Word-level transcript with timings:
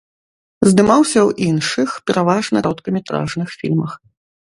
Здымаўся 0.69 1.19
ў 1.23 1.29
іншых, 1.51 1.89
пераважна, 2.11 2.63
кароткаметражных 2.69 3.47
фільмах. 3.61 3.91